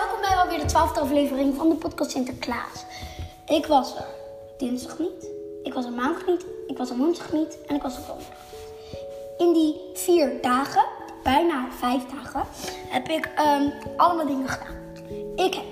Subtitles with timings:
[0.00, 2.84] welkom bij alweer de twaalfde aflevering van de podcast Sinterklaas.
[3.46, 4.06] Ik was er
[4.58, 5.30] dinsdag niet,
[5.62, 8.36] ik was er maandag niet, ik was er woensdag niet en ik was er donderdag
[9.38, 10.84] In die vier dagen,
[11.22, 12.44] bijna vijf dagen,
[12.88, 14.76] heb ik um, allemaal dingen gedaan.
[15.36, 15.64] Ik heb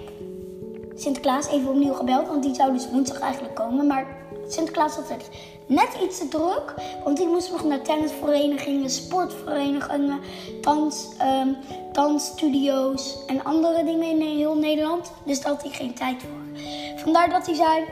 [0.95, 3.87] Sinterklaas even opnieuw gebeld, want die zou dus woensdag eigenlijk komen.
[3.87, 5.29] Maar Sinterklaas had het
[5.67, 10.21] net iets te druk, want ik moest nog naar tennisverenigingen, sportverenigingen,
[10.61, 11.57] dans, um,
[11.93, 15.13] dansstudio's en andere dingen in heel Nederland.
[15.25, 16.61] Dus daar had hij geen tijd voor.
[16.97, 17.85] Vandaar dat hij zei,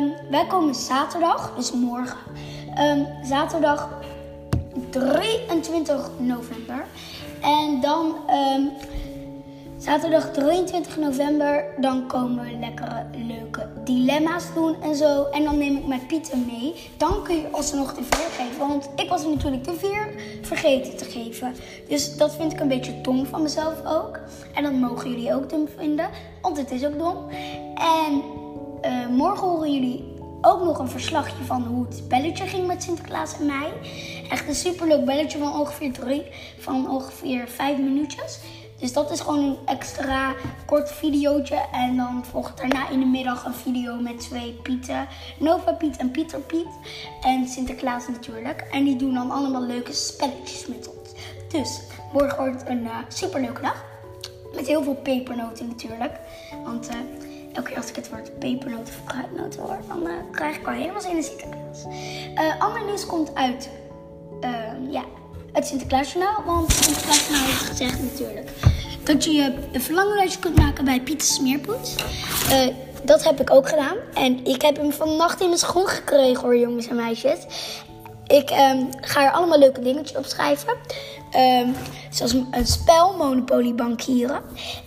[0.00, 2.18] um, wij komen zaterdag, dus morgen,
[3.22, 3.88] zaterdag
[4.90, 6.84] 23 november.
[7.40, 8.14] En dan
[9.82, 15.24] Zaterdag 23 november, dan komen we lekkere, leuke dilemma's doen en zo.
[15.24, 16.74] En dan neem ik mijn Pieter mee.
[16.96, 21.04] Dan kun je alsnog de veer geven, want ik was natuurlijk de veer vergeten te
[21.04, 21.54] geven.
[21.88, 24.20] Dus dat vind ik een beetje dom van mezelf ook.
[24.54, 26.08] En dat mogen jullie ook dom vinden,
[26.42, 27.16] want het is ook dom.
[27.74, 28.22] En
[28.84, 30.04] uh, morgen horen jullie
[30.40, 33.72] ook nog een verslagje van hoe het belletje ging met Sinterklaas en mij.
[34.30, 36.22] Echt een superleuk belletje van ongeveer drie,
[36.58, 38.38] van ongeveer vijf minuutjes.
[38.82, 40.34] Dus dat is gewoon een extra
[40.66, 41.60] kort videootje.
[41.72, 45.08] En dan volgt daarna in de middag een video met twee Pieten.
[45.38, 46.66] Nova Piet en Pieter Piet.
[47.20, 48.60] En Sinterklaas natuurlijk.
[48.60, 51.10] En die doen dan allemaal leuke spelletjes met ons.
[51.48, 51.80] Dus
[52.12, 53.84] morgen wordt een uh, superleuke dag.
[54.54, 56.12] Met heel veel pepernoten natuurlijk.
[56.64, 56.96] Want uh,
[57.52, 60.72] elke keer als ik het woord pepernoten of fruitnoten hoor, dan uh, krijg ik al
[60.72, 61.84] helemaal zin in Sinterklaas.
[62.58, 63.68] ander nieuws komt uit.
[64.90, 65.04] ja,
[65.52, 66.44] het Sinterklaasjournaal.
[66.44, 68.50] Want Sinterklaasjournaal heeft gezegd natuurlijk
[69.04, 71.94] dat je je een verlanglijstje kunt maken bij Pieter Smeerpoets.
[72.50, 72.66] Uh,
[73.04, 73.96] dat heb ik ook gedaan.
[74.14, 77.38] En ik heb hem vannacht in mijn schoen gekregen hoor, jongens en meisjes.
[78.26, 80.76] Ik um, ga er allemaal leuke dingetjes op schrijven.
[81.36, 81.74] Um,
[82.10, 84.42] zoals een spel, Monopoly bankieren.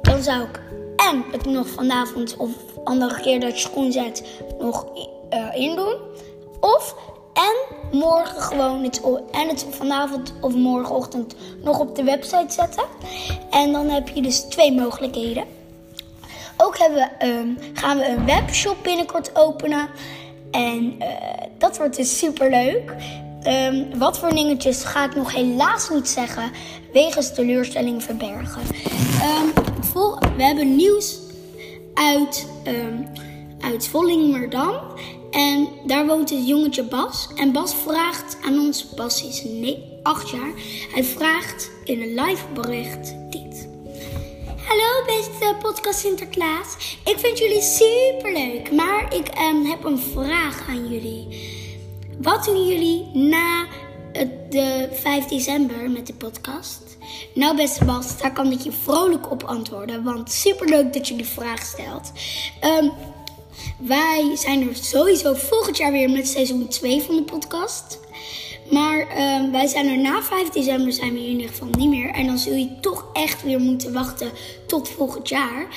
[0.02, 0.60] dan zou ik
[1.10, 2.52] en het nog vanavond of
[2.84, 4.24] andere keer dat je schoen zet
[4.60, 4.86] nog
[5.34, 5.96] uh, in doen.
[6.60, 6.96] Of
[7.34, 7.56] en
[8.00, 12.84] morgen gewoon het, en het vanavond of morgenochtend nog op de website zetten.
[13.50, 15.44] En dan heb je dus twee mogelijkheden.
[16.58, 16.78] Ook
[17.24, 19.90] um, gaan we een webshop binnenkort openen.
[20.52, 21.08] En uh,
[21.58, 22.96] dat wordt dus super leuk.
[23.47, 26.52] Um, wat voor dingetjes ga ik nog helaas niet zeggen.
[26.94, 28.62] Wegens teleurstelling verbergen.
[29.41, 29.53] Um,
[30.38, 31.20] we hebben nieuws
[31.94, 32.47] uit,
[33.59, 34.75] uit Vollingmerdam.
[35.31, 37.28] En daar woont het jongetje Bas.
[37.36, 39.46] En Bas vraagt aan ons, Bas is
[40.03, 40.52] 8 jaar.
[40.92, 43.68] Hij vraagt in een live bericht dit.
[44.68, 46.97] Hallo beste podcast Sinterklaas.
[47.06, 51.28] Ik vind jullie super leuk, maar ik um, heb een vraag aan jullie.
[52.22, 53.66] Wat doen jullie na
[54.50, 56.97] de 5 december met de podcast?
[57.34, 61.16] Nou beste Bas, daar kan ik je vrolijk op antwoorden, want super leuk dat je
[61.16, 62.12] die vraag stelt.
[62.64, 62.91] Um,
[63.78, 68.00] wij zijn er sowieso volgend jaar weer met seizoen 2 van de podcast.
[68.72, 72.09] Maar uh, wij zijn er na 5 december zijn we in ieder geval niet meer.
[72.09, 74.32] En dan zul je toch echt weer moeten wachten
[74.68, 75.68] tot volgend jaar.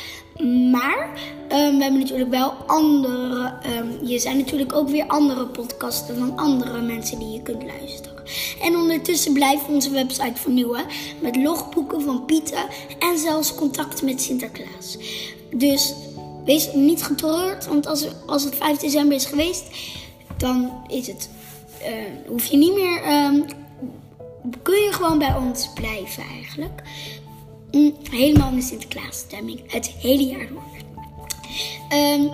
[0.70, 1.08] Maar
[1.48, 3.52] um, we hebben natuurlijk wel andere.
[3.78, 8.22] Um, je zijn natuurlijk ook weer andere podcasten van andere mensen die je kunt luisteren.
[8.62, 10.84] En ondertussen we onze website vernieuwen
[11.20, 12.64] met logboeken van Pieten
[12.98, 14.98] en zelfs contacten met Sinterklaas.
[15.54, 15.94] Dus
[16.44, 19.64] wees niet getreurd, want als, als het 5 december is geweest,
[20.36, 21.30] dan is het,
[21.82, 23.44] uh, hoef je niet meer, um,
[24.62, 26.82] kun je gewoon bij ons blijven eigenlijk.
[27.70, 30.62] Mm, helemaal in de Sinterklaasstemming, het hele jaar door.
[31.98, 32.30] Um,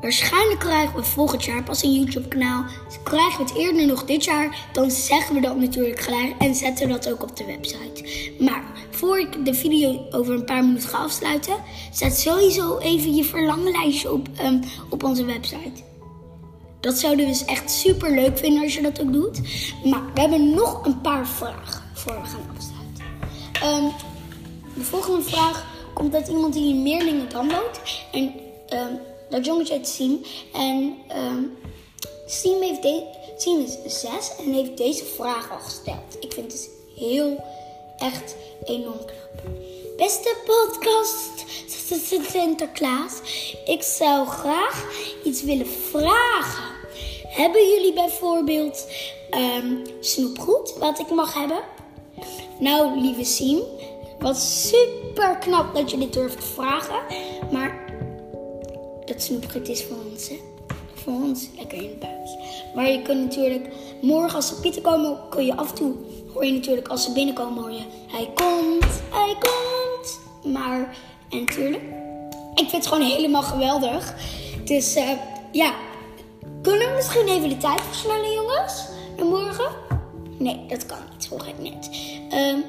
[0.00, 2.64] Waarschijnlijk krijgen we volgend jaar pas een YouTube-kanaal.
[3.02, 6.86] Krijgen we het eerder nog dit jaar, dan zeggen we dat natuurlijk gelijk en zetten
[6.86, 8.04] we dat ook op de website.
[8.38, 11.54] Maar voor ik de video over een paar minuten ga afsluiten,
[11.92, 14.60] zet sowieso even je verlanglijstje op, um,
[14.90, 15.82] op onze website.
[16.80, 19.40] Dat zouden we dus echt super leuk vinden als je dat ook doet.
[19.84, 23.84] Maar we hebben nog een paar vragen voor we gaan afsluiten.
[23.84, 23.92] Um,
[24.74, 27.80] de volgende vraag komt uit iemand die in Meerlingen woont.
[28.12, 28.22] En
[28.72, 28.98] um,
[29.30, 30.22] dat jongetje heet Siem.
[30.52, 31.58] En um,
[32.26, 33.02] Siem, heeft de
[33.36, 36.16] Siem is zes en heeft deze vraag al gesteld.
[36.20, 37.44] Ik vind het heel,
[37.98, 39.42] echt enorm knap.
[39.96, 41.44] Beste podcast
[42.30, 43.20] Sinterklaas,
[43.64, 44.84] ik zou graag
[45.24, 46.78] iets willen vragen.
[47.26, 48.86] Hebben jullie bijvoorbeeld
[49.30, 51.60] um, snoepgoed wat ik mag hebben?
[52.58, 53.60] Nou, lieve Siem,
[54.18, 57.02] wat super knap dat je dit durft te vragen.
[57.50, 57.89] Maar
[59.20, 60.40] dat snoepgoed is voor ons, hè?
[60.94, 62.36] Voor ons lekker in het buis.
[62.74, 63.68] Maar je kunt natuurlijk,
[64.02, 65.94] morgen als de pieten komen, kun je af en toe,
[66.32, 70.20] hoor je natuurlijk als ze binnenkomen, hoor je, hij komt, hij komt.
[70.54, 70.96] Maar,
[71.30, 71.82] en natuurlijk,
[72.54, 74.14] ik vind het gewoon helemaal geweldig.
[74.64, 75.10] Dus uh,
[75.52, 75.74] ja,
[76.62, 78.84] kunnen we misschien even de tijd versnellen, jongens?
[79.16, 79.70] Naar morgen?
[80.38, 81.90] Nee, dat kan niet, volg ik net.
[82.32, 82.64] Um,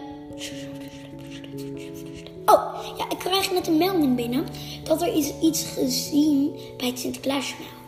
[2.52, 4.46] oh, ja, ik krijg net een melding binnen
[4.84, 7.80] dat er is iets gezien bij het Sinterklaasjournaal.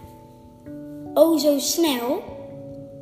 [1.13, 2.23] Oh, zo snel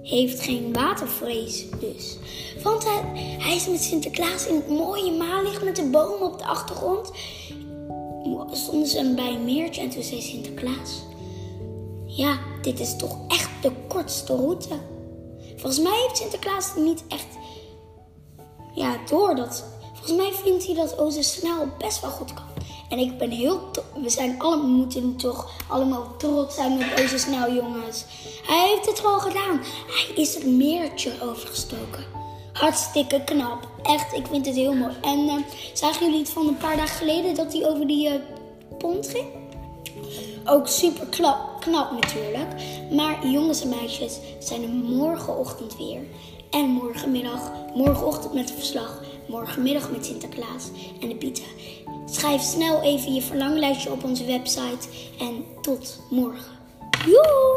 [0.02, 2.18] heeft geen watervrees dus.
[2.64, 3.02] Want hij,
[3.38, 7.12] hij is met Sinterklaas in het mooie maanlicht met de bomen op de achtergrond.
[8.52, 11.10] Stonden ze bij een meertje en toen zei Sinterklaas...
[12.06, 14.68] Ja, dit is toch echt de kortste route.
[15.56, 17.28] Volgens mij heeft Sinterklaas niet echt...
[18.74, 19.66] Ja, door dat...
[20.02, 22.44] Volgens mij vindt hij dat Oze snel best wel goed kan.
[22.90, 23.70] En ik ben heel...
[24.02, 28.06] We zijn allemaal, moeten toch allemaal trots zijn met Oze snel, jongens.
[28.46, 29.62] Hij heeft het gewoon gedaan.
[29.88, 32.06] Hij is het meertje overgestoken.
[32.54, 33.68] Hartstikke knap.
[33.84, 34.94] Echt, ik vind het heel mooi.
[35.02, 35.36] En uh,
[35.74, 38.16] zagen jullie het van een paar dagen geleden dat hij over die uh,
[38.78, 39.28] pont ging?
[40.46, 41.08] Ook super
[41.60, 42.50] knap natuurlijk.
[42.92, 46.02] Maar jongens en meisjes zijn er morgenochtend weer.
[46.50, 49.02] En morgenmiddag, morgenochtend met een verslag.
[49.28, 50.70] Morgenmiddag met Sinterklaas
[51.02, 51.46] en de pizza.
[52.06, 54.88] Schrijf snel even je verlanglijstje op onze website.
[55.20, 56.60] En tot morgen.
[57.06, 57.52] Joe!